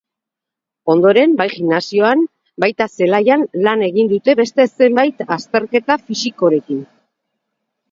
[0.93, 2.23] Ondoren, bai gimnasioan,
[2.65, 6.85] baita zelaian lan egin dute beste zenbait azterketa-fisikorekin.